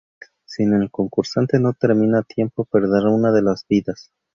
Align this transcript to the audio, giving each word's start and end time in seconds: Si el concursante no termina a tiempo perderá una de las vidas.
Si 0.45 0.63
el 0.63 0.89
concursante 0.89 1.59
no 1.59 1.73
termina 1.73 2.21
a 2.21 2.23
tiempo 2.23 2.65
perderá 2.65 3.11
una 3.11 3.31
de 3.31 3.43
las 3.43 3.67
vidas. 3.69 4.11